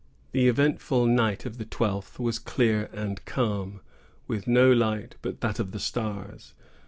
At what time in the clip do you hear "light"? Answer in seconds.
4.73-5.15